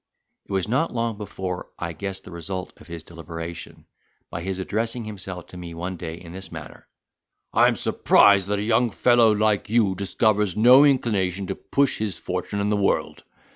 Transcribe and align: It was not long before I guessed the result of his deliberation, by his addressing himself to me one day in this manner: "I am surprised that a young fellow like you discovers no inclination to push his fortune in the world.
It 0.47 0.51
was 0.51 0.67
not 0.67 0.91
long 0.95 1.19
before 1.19 1.67
I 1.77 1.93
guessed 1.93 2.23
the 2.23 2.31
result 2.31 2.73
of 2.81 2.87
his 2.87 3.03
deliberation, 3.03 3.85
by 4.31 4.41
his 4.41 4.57
addressing 4.57 5.05
himself 5.05 5.45
to 5.49 5.57
me 5.57 5.75
one 5.75 5.95
day 5.95 6.15
in 6.15 6.31
this 6.33 6.51
manner: 6.51 6.87
"I 7.53 7.67
am 7.67 7.75
surprised 7.75 8.47
that 8.47 8.57
a 8.57 8.63
young 8.63 8.89
fellow 8.89 9.31
like 9.31 9.69
you 9.69 9.93
discovers 9.93 10.57
no 10.57 10.83
inclination 10.85 11.45
to 11.45 11.55
push 11.55 11.99
his 11.99 12.17
fortune 12.17 12.59
in 12.59 12.71
the 12.71 12.75
world. 12.77 13.23